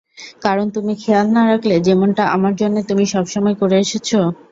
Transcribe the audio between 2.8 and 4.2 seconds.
তুমি সবসময় করে এসেছো।